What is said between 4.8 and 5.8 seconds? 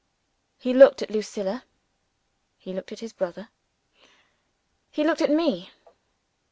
he looked at me.